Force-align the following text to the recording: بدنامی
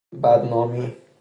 بدنامی 0.23 0.97